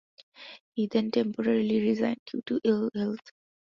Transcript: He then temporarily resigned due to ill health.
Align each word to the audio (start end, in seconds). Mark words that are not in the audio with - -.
He 0.73 0.87
then 0.87 1.11
temporarily 1.11 1.79
resigned 1.79 2.21
due 2.25 2.41
to 2.47 2.59
ill 2.63 2.89
health. 2.95 3.29